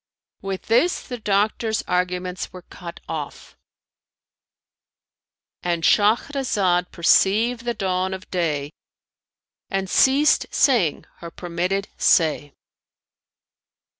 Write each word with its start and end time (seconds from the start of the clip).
With 0.41 0.63
this 0.63 0.99
the 1.07 1.19
doctor's 1.19 1.83
arguments 1.83 2.51
were 2.51 2.63
cut 2.63 2.99
off,—And 3.07 5.83
Shahrazad 5.83 6.89
perceived 6.89 7.65
the 7.65 7.75
dawn 7.75 8.11
of 8.15 8.27
day 8.31 8.71
and 9.69 9.87
ceased 9.87 10.47
saying 10.49 11.05
her 11.17 11.29
permitted 11.29 11.87
say. 11.97 12.51